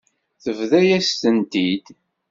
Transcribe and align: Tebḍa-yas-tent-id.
Tebḍa-yas-tent-id. 0.43 1.85